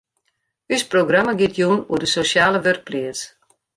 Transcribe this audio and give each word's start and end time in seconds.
Us 0.77 0.85
programma 0.93 1.35
giet 1.41 1.53
jûn 1.59 1.79
oer 1.91 2.01
de 2.03 2.09
sosjale 2.17 2.59
wurkpleats. 2.65 3.21